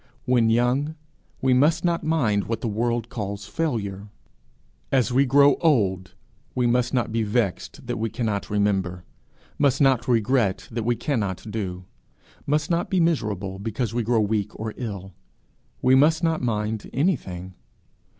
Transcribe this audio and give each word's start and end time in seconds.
When 0.25 0.49
young 0.49 0.95
we 1.43 1.53
must 1.53 1.85
not 1.85 2.03
mind 2.03 2.45
what 2.45 2.61
the 2.61 2.67
world 2.67 3.07
calls 3.07 3.45
failure; 3.45 4.07
as 4.91 5.13
we 5.13 5.27
grow 5.27 5.57
old, 5.57 6.15
we 6.55 6.65
must 6.65 6.91
not 6.91 7.11
be 7.11 7.21
vexed 7.21 7.85
that 7.85 7.97
we 7.99 8.09
cannot 8.09 8.49
remember, 8.49 9.03
must 9.59 9.79
not 9.79 10.07
regret 10.07 10.67
that 10.71 10.85
we 10.85 10.95
cannot 10.95 11.45
do, 11.51 11.85
must 12.47 12.71
not 12.71 12.89
be 12.89 12.99
miserable 12.99 13.59
because 13.59 13.93
we 13.93 14.01
grow 14.01 14.21
weak 14.21 14.59
or 14.59 14.73
ill: 14.75 15.13
we 15.83 15.93
must 15.93 16.23
not 16.23 16.41
mind 16.41 16.89
anything. 16.91 17.53